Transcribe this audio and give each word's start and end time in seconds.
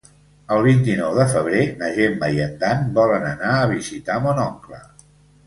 El 0.53 0.61
vint-i-nou 0.67 1.11
de 1.17 1.25
febrer 1.33 1.61
na 1.81 1.89
Gemma 1.97 2.31
i 2.39 2.41
en 2.47 2.57
Dan 2.65 2.89
volen 2.97 3.29
anar 3.35 3.53
a 3.59 3.69
visitar 3.75 4.19
mon 4.27 4.43
oncle. 4.49 4.83